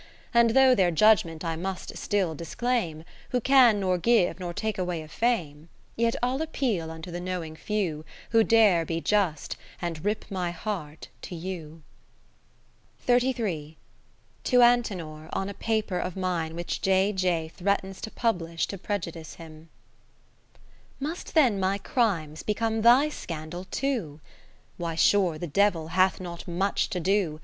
[0.33, 5.03] And though their judgement I must still disclaim, Who can nor give nor take away
[5.03, 10.25] a fame: Yet I'll appeal unto the knowing few, Who dare be just, and rip
[10.31, 11.83] my heart to you.
[13.05, 13.11] To
[14.43, 17.13] Antenor^ on a Paper of mine which J.
[17.13, 17.49] J.
[17.49, 19.69] threatens to pubHsh to prejudice him
[20.99, 24.19] Must then my crimes become thy scandal too?
[24.77, 27.39] Why, sure the Devil hath not much to do.